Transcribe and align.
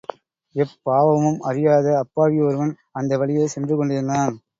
எப்பாவமும் 0.55 1.37
அறியாத 1.41 1.97
அப்பாவி 1.99 2.39
ஒருவன் 2.41 2.71
அந்த 2.91 3.17
வழியே 3.17 3.45
சென்று 3.47 3.75
கொண்டிருந்தான். 3.75 4.35